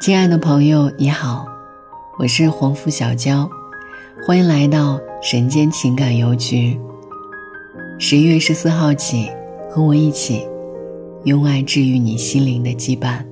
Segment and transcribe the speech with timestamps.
[0.00, 1.46] 亲爱的朋友，你好，
[2.18, 3.46] 我是黄甫小娇，
[4.26, 6.80] 欢迎来到神间情感邮局。
[7.98, 9.30] 十一月十四号起，
[9.68, 10.48] 和我一起
[11.24, 13.22] 用爱治愈你心灵的羁绊。